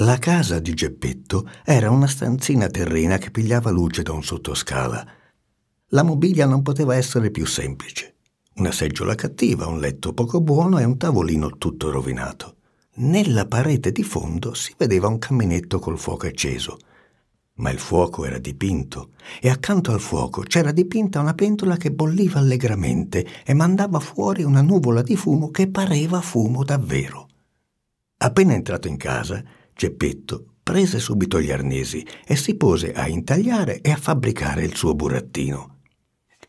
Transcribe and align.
La 0.00 0.18
casa 0.18 0.58
di 0.58 0.74
Geppetto 0.74 1.48
era 1.64 1.88
una 1.88 2.06
stanzina 2.06 2.66
terrena 2.66 3.16
che 3.16 3.30
pigliava 3.30 3.70
luce 3.70 4.02
da 4.02 4.12
un 4.12 4.22
sottoscala. 4.22 5.06
La 5.86 6.02
mobilia 6.02 6.44
non 6.44 6.60
poteva 6.60 6.94
essere 6.94 7.30
più 7.30 7.46
semplice. 7.46 8.16
Una 8.56 8.72
seggiola 8.72 9.14
cattiva, 9.14 9.66
un 9.66 9.80
letto 9.80 10.12
poco 10.12 10.42
buono 10.42 10.78
e 10.78 10.84
un 10.84 10.98
tavolino 10.98 11.56
tutto 11.56 11.90
rovinato. 11.90 12.56
Nella 12.96 13.46
parete 13.46 13.90
di 13.90 14.02
fondo 14.02 14.52
si 14.52 14.74
vedeva 14.76 15.08
un 15.08 15.16
caminetto 15.16 15.78
col 15.78 15.98
fuoco 15.98 16.26
acceso. 16.26 16.76
Ma 17.54 17.70
il 17.70 17.78
fuoco 17.78 18.26
era 18.26 18.36
dipinto 18.36 19.12
e 19.40 19.48
accanto 19.48 19.92
al 19.92 20.00
fuoco 20.00 20.42
c'era 20.42 20.72
dipinta 20.72 21.20
una 21.20 21.32
pentola 21.32 21.78
che 21.78 21.90
bolliva 21.90 22.38
allegramente 22.38 23.26
e 23.46 23.54
mandava 23.54 23.98
fuori 24.00 24.42
una 24.42 24.60
nuvola 24.60 25.00
di 25.00 25.16
fumo 25.16 25.50
che 25.50 25.70
pareva 25.70 26.20
fumo 26.20 26.64
davvero. 26.64 27.28
Appena 28.18 28.52
entrato 28.52 28.88
in 28.88 28.98
casa, 28.98 29.42
Geppetto 29.78 30.54
prese 30.62 30.98
subito 30.98 31.38
gli 31.38 31.50
arnesi 31.50 32.04
e 32.26 32.34
si 32.34 32.56
pose 32.56 32.94
a 32.94 33.08
intagliare 33.08 33.82
e 33.82 33.90
a 33.90 33.96
fabbricare 33.96 34.64
il 34.64 34.74
suo 34.74 34.94
burattino. 34.94 35.80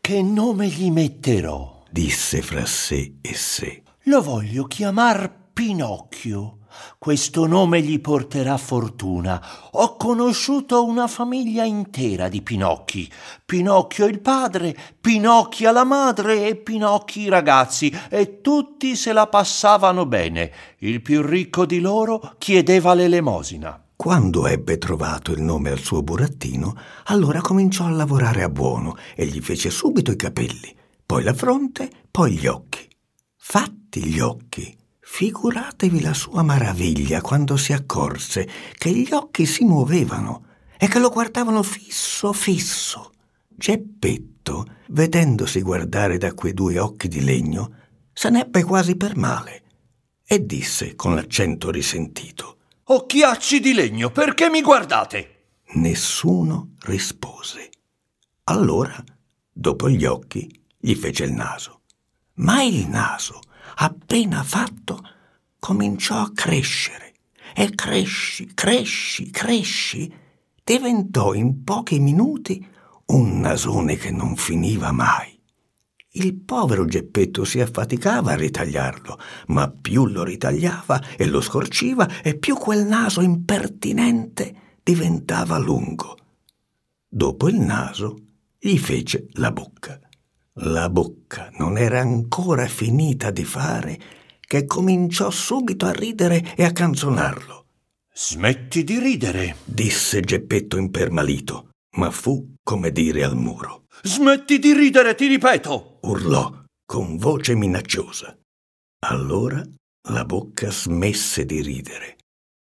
Che 0.00 0.22
nome 0.22 0.68
gli 0.68 0.90
metterò? 0.90 1.84
disse 1.90 2.40
fra 2.40 2.64
sé 2.64 3.16
e 3.20 3.34
sé. 3.34 3.82
Lo 4.04 4.22
voglio 4.22 4.64
chiamar 4.64 5.50
Pinocchio. 5.52 6.57
Questo 6.98 7.46
nome 7.46 7.82
gli 7.82 8.00
porterà 8.00 8.56
fortuna. 8.56 9.42
Ho 9.72 9.96
conosciuto 9.96 10.84
una 10.84 11.06
famiglia 11.06 11.64
intera 11.64 12.28
di 12.28 12.42
Pinocchi. 12.42 13.10
Pinocchio 13.44 14.06
il 14.06 14.20
padre, 14.20 14.76
Pinocchia 15.00 15.70
la 15.70 15.84
madre 15.84 16.46
e 16.46 16.56
Pinocchi 16.56 17.20
i 17.20 17.28
ragazzi, 17.28 17.92
e 18.08 18.40
tutti 18.40 18.96
se 18.96 19.12
la 19.12 19.26
passavano 19.26 20.06
bene. 20.06 20.52
Il 20.78 21.02
più 21.02 21.22
ricco 21.22 21.66
di 21.66 21.80
loro 21.80 22.34
chiedeva 22.38 22.94
l'elemosina. 22.94 23.82
Quando 23.98 24.46
ebbe 24.46 24.78
trovato 24.78 25.32
il 25.32 25.42
nome 25.42 25.70
al 25.70 25.80
suo 25.80 26.04
burattino, 26.04 26.76
allora 27.06 27.40
cominciò 27.40 27.84
a 27.84 27.90
lavorare 27.90 28.44
a 28.44 28.48
buono 28.48 28.96
e 29.16 29.26
gli 29.26 29.40
fece 29.40 29.70
subito 29.70 30.12
i 30.12 30.16
capelli, 30.16 30.72
poi 31.04 31.24
la 31.24 31.34
fronte, 31.34 31.90
poi 32.08 32.36
gli 32.36 32.46
occhi. 32.46 32.88
Fatti 33.34 34.04
gli 34.04 34.20
occhi, 34.20 34.77
Figuratevi 35.10 36.00
la 36.00 36.14
sua 36.14 36.42
maraviglia 36.42 37.20
quando 37.20 37.56
si 37.56 37.72
accorse 37.72 38.48
che 38.74 38.92
gli 38.92 39.10
occhi 39.10 39.46
si 39.46 39.64
muovevano 39.64 40.44
e 40.78 40.86
che 40.86 41.00
lo 41.00 41.08
guardavano 41.10 41.64
fisso, 41.64 42.32
fisso. 42.32 43.12
Geppetto, 43.48 44.64
vedendosi 44.90 45.60
guardare 45.60 46.18
da 46.18 46.34
quei 46.34 46.54
due 46.54 46.78
occhi 46.78 47.08
di 47.08 47.24
legno, 47.24 47.72
se 48.12 48.30
n'ebbe 48.30 48.62
quasi 48.62 48.96
per 48.96 49.16
male 49.16 49.62
e 50.24 50.46
disse 50.46 50.94
con 50.94 51.16
l'accento 51.16 51.72
risentito: 51.72 52.58
Occhiacci 52.84 53.58
di 53.58 53.72
legno, 53.72 54.10
perché 54.10 54.48
mi 54.48 54.62
guardate? 54.62 55.46
Nessuno 55.72 56.74
rispose. 56.82 57.70
Allora, 58.44 59.02
dopo 59.50 59.88
gli 59.88 60.04
occhi, 60.04 60.48
gli 60.78 60.94
fece 60.94 61.24
il 61.24 61.32
naso. 61.32 61.80
Ma 62.34 62.62
il 62.62 62.86
naso 62.86 63.40
appena 63.80 64.42
fatto, 64.42 65.00
cominciò 65.58 66.16
a 66.16 66.32
crescere 66.32 67.14
e 67.54 67.70
cresci, 67.74 68.52
cresci, 68.54 69.30
cresci, 69.30 70.12
diventò 70.64 71.32
in 71.32 71.62
pochi 71.64 71.98
minuti 71.98 72.66
un 73.06 73.40
nasone 73.40 73.96
che 73.96 74.10
non 74.10 74.36
finiva 74.36 74.92
mai. 74.92 75.36
Il 76.12 76.34
povero 76.34 76.84
Geppetto 76.86 77.44
si 77.44 77.60
affaticava 77.60 78.32
a 78.32 78.36
ritagliarlo, 78.36 79.18
ma 79.48 79.70
più 79.70 80.06
lo 80.06 80.24
ritagliava 80.24 81.16
e 81.16 81.26
lo 81.26 81.40
scorciva 81.40 82.22
e 82.22 82.36
più 82.36 82.56
quel 82.56 82.84
naso 82.84 83.20
impertinente 83.20 84.78
diventava 84.82 85.58
lungo. 85.58 86.16
Dopo 87.08 87.48
il 87.48 87.60
naso 87.60 88.16
gli 88.58 88.76
fece 88.78 89.28
la 89.34 89.52
bocca. 89.52 90.00
La 90.62 90.90
bocca 90.90 91.50
non 91.58 91.78
era 91.78 92.00
ancora 92.00 92.66
finita 92.66 93.30
di 93.30 93.44
fare 93.44 94.00
che 94.40 94.64
cominciò 94.64 95.30
subito 95.30 95.86
a 95.86 95.92
ridere 95.92 96.56
e 96.56 96.64
a 96.64 96.72
canzonarlo. 96.72 97.66
Smetti 98.12 98.82
di 98.82 98.98
ridere, 98.98 99.58
disse 99.64 100.20
Geppetto 100.20 100.76
impermalito, 100.76 101.68
ma 101.96 102.10
fu 102.10 102.54
come 102.60 102.90
dire 102.90 103.22
al 103.22 103.36
muro. 103.36 103.84
Smetti 104.02 104.58
di 104.58 104.72
ridere, 104.72 105.14
ti 105.14 105.28
ripeto! 105.28 106.00
urlò 106.02 106.64
con 106.84 107.16
voce 107.18 107.54
minacciosa. 107.54 108.36
Allora 109.06 109.62
la 110.08 110.24
bocca 110.24 110.70
smesse 110.72 111.44
di 111.44 111.62
ridere, 111.62 112.16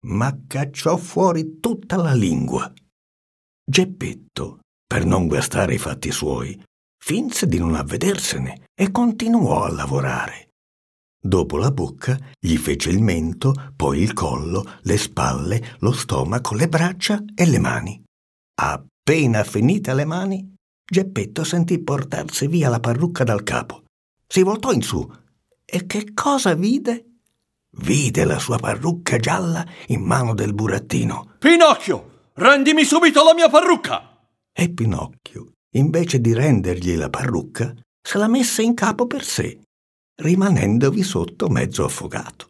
ma 0.07 0.35
cacciò 0.47 0.97
fuori 0.97 1.59
tutta 1.61 1.97
la 1.97 2.15
lingua. 2.15 2.73
Geppetto, 3.63 4.61
per 4.87 5.05
non 5.05 5.27
guastare 5.27 5.75
i 5.75 5.79
fatti 5.79 6.11
suoi, 6.11 6.59
finse 7.05 7.49
di 7.49 7.59
non 7.59 7.75
avvedersene 7.75 8.69
e 8.75 8.93
continuò 8.93 9.65
a 9.65 9.73
lavorare. 9.73 10.51
Dopo 11.21 11.57
la 11.57 11.73
bocca 11.73 12.17
gli 12.39 12.57
fece 12.57 12.91
il 12.91 13.03
mento, 13.03 13.73
poi 13.75 14.01
il 14.01 14.13
collo, 14.13 14.79
le 14.83 14.97
spalle, 14.97 15.77
lo 15.81 15.91
stomaco, 15.91 16.55
le 16.55 16.69
braccia 16.69 17.21
e 17.35 17.47
le 17.47 17.59
mani. 17.59 18.01
Appena 18.61 19.43
finite 19.43 19.95
le 19.95 20.05
mani, 20.05 20.55
Geppetto 20.85 21.43
sentì 21.43 21.83
portarsi 21.83 22.47
via 22.47 22.69
la 22.69 22.79
parrucca 22.79 23.25
dal 23.25 23.43
capo. 23.43 23.83
Si 24.27 24.43
voltò 24.43 24.73
in 24.73 24.83
su 24.83 25.05
e 25.65 25.87
che 25.87 26.13
cosa 26.15 26.55
vide? 26.55 27.07
Vide 27.79 28.25
la 28.25 28.39
sua 28.39 28.59
parrucca 28.59 29.17
gialla 29.17 29.67
in 29.89 30.03
mano 30.03 30.35
del 30.35 30.55
burattino. 30.55 31.35
Pinocchio, 31.39 32.31
rendimi 32.35 32.85
subito 32.85 33.25
la 33.25 33.35
mia 33.35 33.49
parrucca! 33.49 34.21
E 34.53 34.71
Pinocchio 34.71 35.53
invece 35.73 36.21
di 36.21 36.33
rendergli 36.33 36.97
la 36.97 37.11
parrucca, 37.11 37.75
se 38.01 38.19
la 38.19 38.29
messe 38.29 38.63
in 38.63 38.75
capo 38.75 39.07
per 39.07 39.25
sé, 39.25 39.61
rimanendovi 40.17 41.03
sotto 41.03 41.49
mezzo 41.49 41.85
affogato. 41.85 42.49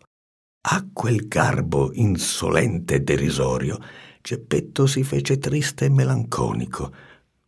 A 0.64 0.86
quel 0.92 1.26
garbo 1.28 1.92
insolente 1.92 2.96
e 2.96 3.00
derisorio, 3.00 3.78
Geppetto 4.22 4.86
si 4.86 5.02
fece 5.02 5.38
triste 5.38 5.86
e 5.86 5.90
melanconico, 5.90 6.92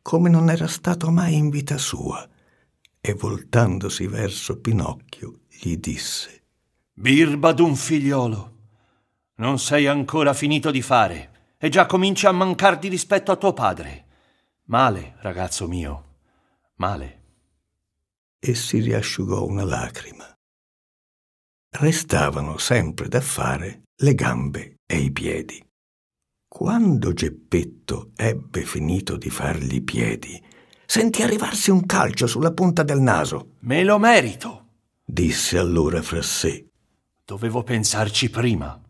come 0.03 0.29
non 0.29 0.51
era 0.51 0.67
stato 0.67 1.09
mai 1.13 1.35
in 1.35 1.49
vita 1.49 1.79
sua, 1.79 2.29
e 3.01 3.15
voltandosi 3.15 4.09
verso 4.09 4.59
Pinocchio 4.59 5.43
gli 5.49 5.77
disse 5.77 6.43
Birba 6.93 7.53
d'un 7.53 7.77
figliolo, 7.77 8.53
non 9.37 9.61
sei 9.61 9.87
ancora 9.87 10.35
finito 10.35 10.73
di 10.73 10.83
fare 10.83 11.31
e 11.59 11.69
già 11.69 11.87
cominci 11.87 12.27
a 12.27 12.33
mancar 12.33 12.79
di 12.79 12.89
rispetto 12.89 13.31
a 13.31 13.37
tuo 13.37 13.53
padre. 13.53 14.07
Male, 14.67 15.17
ragazzo 15.19 15.69
mio, 15.69 16.21
male. 16.77 17.23
E 18.39 18.55
si 18.55 18.81
riasciugò 18.81 19.45
una 19.45 19.63
lacrima. 19.63 20.25
Restavano 21.69 22.57
sempre 22.57 23.09
da 23.09 23.21
fare 23.21 23.83
le 23.97 24.15
gambe 24.15 24.77
e 24.87 24.97
i 25.01 25.13
piedi. 25.13 25.63
Quando 26.49 27.13
Geppetto 27.13 28.13
ebbe 28.17 28.63
finito 28.63 29.19
di 29.19 29.29
fargli 29.29 29.75
i 29.75 29.83
piedi, 29.83 30.43
sentì 30.87 31.23
arrivarsi 31.23 31.71
un 31.71 31.85
calcio 31.85 32.27
sulla 32.27 32.53
punta 32.53 32.83
del 32.83 33.01
naso. 33.01 33.57
Me 33.61 33.85
lo 33.85 33.99
merito, 33.99 34.69
disse 35.05 35.59
allora 35.59 36.01
fra 36.01 36.23
sé. 36.23 36.71
Dovevo 37.23 37.63
pensarci 37.63 38.31
prima. 38.31 38.81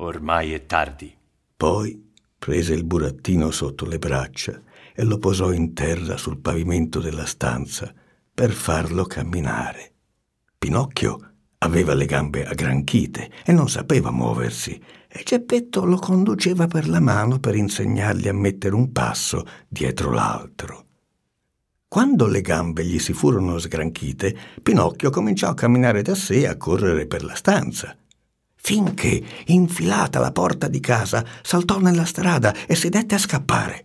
Ormai 0.00 0.52
è 0.52 0.66
tardi. 0.66 1.16
Poi 1.56 2.12
prese 2.38 2.74
il 2.74 2.84
burattino 2.84 3.50
sotto 3.50 3.86
le 3.86 3.98
braccia 3.98 4.66
e 4.98 5.04
lo 5.04 5.18
posò 5.18 5.52
in 5.52 5.74
terra 5.74 6.16
sul 6.16 6.38
pavimento 6.38 6.98
della 6.98 7.24
stanza 7.24 7.94
per 8.34 8.50
farlo 8.50 9.04
camminare. 9.04 9.92
Pinocchio 10.58 11.34
aveva 11.58 11.94
le 11.94 12.04
gambe 12.04 12.44
aggranchite 12.44 13.30
e 13.44 13.52
non 13.52 13.68
sapeva 13.68 14.10
muoversi, 14.10 14.72
e 15.06 15.22
Geppetto 15.22 15.84
lo 15.84 15.98
conduceva 15.98 16.66
per 16.66 16.88
la 16.88 16.98
mano 16.98 17.38
per 17.38 17.54
insegnargli 17.54 18.26
a 18.26 18.32
mettere 18.32 18.74
un 18.74 18.90
passo 18.90 19.46
dietro 19.68 20.10
l'altro. 20.10 20.86
Quando 21.86 22.26
le 22.26 22.40
gambe 22.40 22.84
gli 22.84 22.98
si 22.98 23.12
furono 23.12 23.56
sgranchite, 23.56 24.36
Pinocchio 24.60 25.10
cominciò 25.10 25.48
a 25.48 25.54
camminare 25.54 26.02
da 26.02 26.16
sé 26.16 26.40
e 26.40 26.48
a 26.48 26.56
correre 26.56 27.06
per 27.06 27.22
la 27.22 27.36
stanza. 27.36 27.96
Finché, 28.56 29.22
infilata 29.46 30.18
la 30.18 30.32
porta 30.32 30.66
di 30.66 30.80
casa, 30.80 31.24
saltò 31.40 31.78
nella 31.78 32.04
strada 32.04 32.52
e 32.66 32.74
si 32.74 32.88
dette 32.88 33.14
a 33.14 33.18
scappare. 33.18 33.84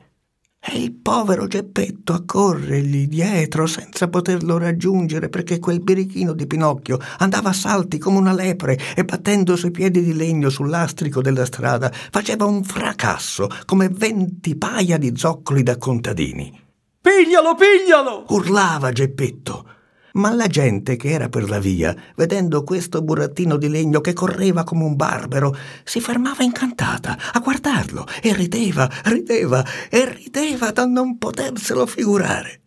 E 0.66 0.78
il 0.78 0.94
povero 0.94 1.46
Geppetto 1.46 2.14
a 2.14 2.24
corrergli 2.26 3.08
dietro 3.10 3.66
senza 3.66 4.08
poterlo 4.08 4.58
raggiungere 4.58 5.28
perché 5.28 5.60
quel 5.60 5.82
birichino 5.82 6.32
di 6.32 6.48
Pinocchio 6.48 7.00
andava 7.18 7.50
a 7.50 7.54
salti 7.54 7.98
come 7.98 8.20
una 8.20 8.32
lepre 8.32 8.80
e 8.96 9.04
battendo 9.04 9.58
sui 9.58 9.72
piedi 9.72 10.02
di 10.02 10.14
legno 10.14 10.50
sull'astrico 10.50 11.22
della 11.22 11.44
strada 11.44 11.92
faceva 11.92 12.46
un 12.46 12.64
fracasso 12.64 13.50
come 13.66 13.90
venti 13.90 14.56
paia 14.56 14.98
di 14.98 15.12
zoccoli 15.14 15.64
da 15.64 15.78
contadini. 15.78 16.58
Piglialo, 17.02 17.56
piglialo! 17.56 18.26
urlava 18.30 18.94
Geppetto. 18.94 19.68
ma 20.14 20.32
la 20.34 20.48
gente 20.48 20.96
che 20.96 21.10
era 21.10 21.28
per 21.28 21.50
la 21.50 21.60
via, 21.60 21.94
vedendo 22.16 22.64
questo 22.64 23.02
burattino 23.02 23.58
di 23.58 23.68
legno 23.68 24.00
che 24.00 24.14
correva 24.14 24.64
come 24.64 24.84
un 24.86 24.96
barbero, 24.96 25.54
si 25.84 26.00
fermava 26.00 26.44
incantata 26.44 27.18
a 27.34 27.40
guardarlo 27.40 27.83
e 28.26 28.34
rideva, 28.34 28.90
rideva 29.04 29.66
e 29.90 30.10
rideva 30.10 30.72
da 30.72 30.86
non 30.86 31.18
poterselo 31.18 31.86
figurare. 31.86 32.62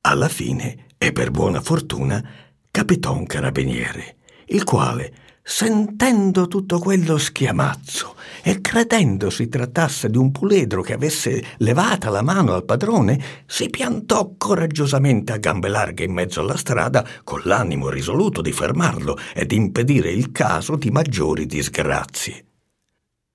Alla 0.00 0.28
fine, 0.28 0.86
e 0.96 1.12
per 1.12 1.30
buona 1.30 1.60
fortuna, 1.60 2.24
capitò 2.70 3.14
un 3.14 3.26
carabiniere, 3.26 4.16
il 4.46 4.64
quale, 4.64 5.12
sentendo 5.42 6.48
tutto 6.48 6.78
quello 6.78 7.18
schiamazzo 7.18 8.16
e 8.42 8.62
credendo 8.62 9.28
si 9.28 9.48
trattasse 9.48 10.08
di 10.08 10.16
un 10.16 10.32
puledro 10.32 10.80
che 10.80 10.94
avesse 10.94 11.44
levata 11.58 12.08
la 12.08 12.22
mano 12.22 12.54
al 12.54 12.64
padrone, 12.64 13.20
si 13.44 13.68
piantò 13.68 14.32
coraggiosamente 14.38 15.32
a 15.32 15.36
gambe 15.36 15.68
larghe 15.68 16.04
in 16.04 16.12
mezzo 16.12 16.40
alla 16.40 16.56
strada 16.56 17.06
con 17.24 17.42
l'animo 17.44 17.90
risoluto 17.90 18.40
di 18.40 18.52
fermarlo 18.52 19.18
ed 19.34 19.52
impedire 19.52 20.10
il 20.10 20.32
caso 20.32 20.76
di 20.76 20.90
maggiori 20.90 21.44
disgrazie. 21.44 22.46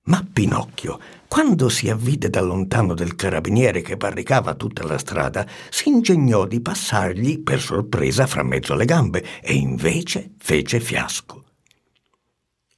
Ma 0.04 0.26
Pinocchio, 0.30 0.98
quando 1.28 1.68
si 1.68 1.90
avvide 1.90 2.30
da 2.30 2.40
lontano 2.40 2.94
del 2.94 3.14
carabiniere 3.14 3.82
che 3.82 3.98
barricava 3.98 4.54
tutta 4.54 4.84
la 4.84 4.96
strada, 4.96 5.46
si 5.68 5.90
ingegnò 5.90 6.46
di 6.46 6.60
passargli 6.60 7.42
per 7.42 7.60
sorpresa 7.60 8.26
fra 8.26 8.42
mezzo 8.42 8.72
alle 8.72 8.86
gambe 8.86 9.22
e 9.42 9.52
invece 9.52 10.32
fece 10.38 10.80
fiasco. 10.80 11.44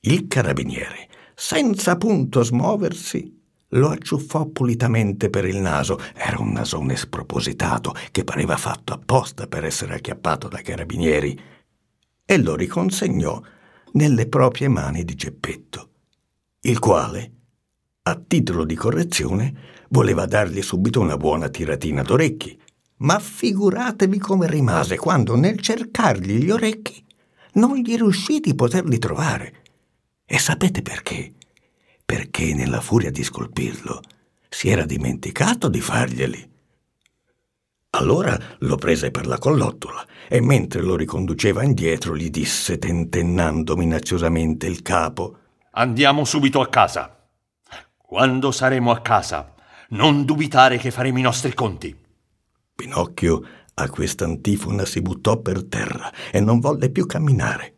Il 0.00 0.26
carabiniere, 0.26 1.08
senza 1.34 1.96
punto 1.96 2.42
smuoversi, 2.42 3.38
lo 3.74 3.90
acciuffò 3.90 4.46
pulitamente 4.46 5.30
per 5.30 5.44
il 5.44 5.58
naso. 5.58 5.98
Era 6.14 6.40
un 6.40 6.50
nasone 6.50 6.96
spropositato 6.96 7.94
che 8.10 8.24
pareva 8.24 8.56
fatto 8.56 8.92
apposta 8.92 9.46
per 9.46 9.64
essere 9.64 9.94
acchiappato 9.94 10.48
dai 10.48 10.62
carabinieri 10.62 11.38
e 12.24 12.38
lo 12.38 12.56
riconsegnò 12.56 13.40
nelle 13.92 14.26
proprie 14.26 14.68
mani 14.68 15.04
di 15.04 15.14
Geppetto, 15.14 15.90
il 16.62 16.78
quale, 16.78 17.39
a 18.02 18.14
titolo 18.26 18.64
di 18.64 18.74
correzione, 18.74 19.54
voleva 19.88 20.24
dargli 20.26 20.62
subito 20.62 21.00
una 21.00 21.16
buona 21.16 21.48
tiratina 21.48 22.02
d'orecchi. 22.02 22.58
Ma 22.98 23.18
figuratevi 23.18 24.18
come 24.18 24.46
rimase 24.48 24.96
quando 24.96 25.36
nel 25.36 25.60
cercargli 25.60 26.44
gli 26.44 26.50
orecchi 26.50 27.04
non 27.52 27.76
gli 27.76 27.96
riuscì 27.96 28.40
di 28.40 28.54
poterli 28.54 28.98
trovare. 28.98 29.62
E 30.24 30.38
sapete 30.38 30.82
perché? 30.82 31.32
Perché 32.04 32.54
nella 32.54 32.80
furia 32.80 33.10
di 33.10 33.22
scolpirlo 33.22 34.00
si 34.48 34.68
era 34.68 34.84
dimenticato 34.84 35.68
di 35.68 35.80
farglieli. 35.80 36.48
Allora 37.92 38.38
lo 38.58 38.76
prese 38.76 39.10
per 39.10 39.26
la 39.26 39.38
collottola 39.38 40.06
e 40.28 40.40
mentre 40.40 40.80
lo 40.82 40.94
riconduceva 40.94 41.64
indietro 41.64 42.16
gli 42.16 42.30
disse 42.30 42.78
tentennando 42.78 43.76
minaziosamente 43.76 44.66
il 44.66 44.82
capo 44.82 45.36
Andiamo 45.72 46.24
subito 46.24 46.60
a 46.60 46.68
casa. 46.68 47.19
Quando 48.10 48.50
saremo 48.50 48.90
a 48.90 49.02
casa, 49.02 49.54
non 49.90 50.24
dubitare 50.24 50.78
che 50.78 50.90
faremo 50.90 51.20
i 51.20 51.22
nostri 51.22 51.54
conti. 51.54 51.96
Pinocchio 52.74 53.40
a 53.74 53.88
quest'antifona 53.88 54.84
si 54.84 55.00
buttò 55.00 55.40
per 55.40 55.62
terra 55.68 56.12
e 56.32 56.40
non 56.40 56.58
volle 56.58 56.90
più 56.90 57.06
camminare. 57.06 57.76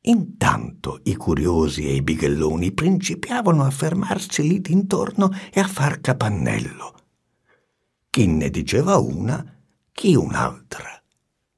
Intanto 0.00 0.98
i 1.04 1.14
curiosi 1.14 1.86
e 1.86 1.94
i 1.94 2.02
bighelloni 2.02 2.72
principiavano 2.72 3.62
a 3.62 3.70
fermarsi 3.70 4.42
lì 4.42 4.60
d'intorno 4.60 5.30
e 5.52 5.60
a 5.60 5.68
far 5.68 6.00
capannello. 6.00 6.94
Chi 8.10 8.26
ne 8.26 8.50
diceva 8.50 8.96
una, 8.96 9.44
chi 9.92 10.16
un'altra. 10.16 11.00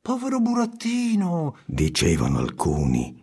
Povero 0.03 0.41
burattino, 0.41 1.57
dicevano 1.65 2.39
alcuni. 2.39 3.22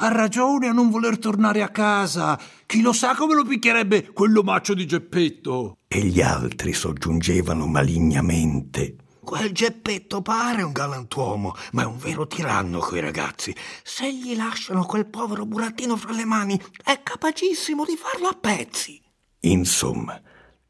Ha 0.00 0.08
ragione 0.12 0.68
a 0.68 0.72
non 0.72 0.90
voler 0.90 1.18
tornare 1.18 1.60
a 1.60 1.70
casa. 1.70 2.38
Chi 2.66 2.82
lo 2.82 2.92
sa 2.92 3.16
come 3.16 3.34
lo 3.34 3.44
picchierebbe 3.44 4.12
quell'omaccio 4.12 4.74
di 4.74 4.86
Geppetto. 4.86 5.78
E 5.88 6.04
gli 6.04 6.20
altri 6.20 6.72
soggiungevano 6.72 7.66
malignamente. 7.66 8.94
Quel 9.24 9.50
Geppetto 9.50 10.22
pare 10.22 10.62
un 10.62 10.70
galantuomo, 10.70 11.52
ma 11.72 11.82
è 11.82 11.84
un 11.84 11.98
vero 11.98 12.28
tiranno 12.28 12.78
coi 12.78 13.00
ragazzi. 13.00 13.52
Se 13.82 14.10
gli 14.14 14.36
lasciano 14.36 14.84
quel 14.84 15.06
povero 15.06 15.44
burattino 15.44 15.96
fra 15.96 16.12
le 16.12 16.24
mani, 16.24 16.58
è 16.84 17.00
capacissimo 17.02 17.84
di 17.84 17.96
farlo 17.96 18.28
a 18.28 18.38
pezzi. 18.40 19.02
Insomma, 19.40 20.20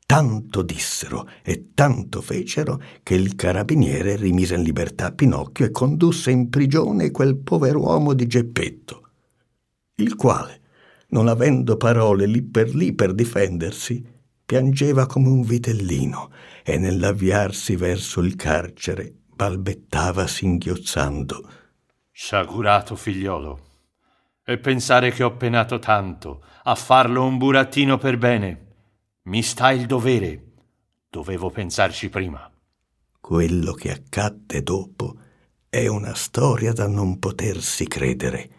tanto 0.06 0.62
dissero 0.62 1.28
e 1.42 1.72
tanto 1.74 2.22
fecero 2.22 2.80
che 3.02 3.14
il 3.14 3.34
carabiniere 3.36 4.16
rimise 4.16 4.54
in 4.54 4.62
libertà 4.62 5.12
Pinocchio 5.12 5.66
e 5.66 5.70
condusse 5.70 6.30
in 6.30 6.48
prigione 6.48 7.10
quel 7.10 7.36
pover'uomo 7.36 8.14
di 8.14 8.26
Geppetto, 8.26 9.07
il 9.98 10.14
quale, 10.16 10.60
non 11.08 11.28
avendo 11.28 11.76
parole 11.76 12.26
lì 12.26 12.42
per 12.42 12.74
lì 12.74 12.92
per 12.94 13.14
difendersi, 13.14 14.04
piangeva 14.44 15.06
come 15.06 15.28
un 15.28 15.42
vitellino 15.42 16.30
e 16.62 16.78
nell'avviarsi 16.78 17.76
verso 17.76 18.20
il 18.20 18.34
carcere 18.34 19.12
balbettava 19.38 20.26
singhiozzando. 20.26 21.48
Sciagurato 22.10 22.96
figliolo, 22.96 23.66
e 24.44 24.58
pensare 24.58 25.10
che 25.12 25.22
ho 25.22 25.36
penato 25.36 25.78
tanto 25.78 26.42
a 26.64 26.74
farlo 26.74 27.24
un 27.24 27.36
burattino 27.36 27.98
per 27.98 28.16
bene. 28.16 28.66
Mi 29.24 29.42
sta 29.42 29.70
il 29.72 29.86
dovere. 29.86 30.44
Dovevo 31.10 31.50
pensarci 31.50 32.08
prima. 32.08 32.50
Quello 33.20 33.72
che 33.74 33.92
accadde 33.92 34.62
dopo 34.62 35.16
è 35.68 35.86
una 35.86 36.14
storia 36.14 36.72
da 36.72 36.88
non 36.88 37.18
potersi 37.18 37.86
credere 37.86 38.57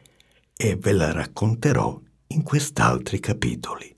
e 0.62 0.76
ve 0.76 0.92
la 0.92 1.14
racconterò 1.14 1.98
in 2.28 2.44
quest'altri 2.44 3.22
capitoli. 3.22 3.96